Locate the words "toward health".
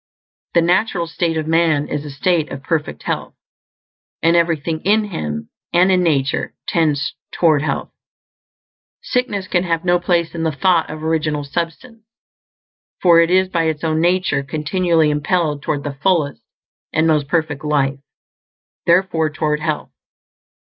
7.31-7.91, 19.29-19.91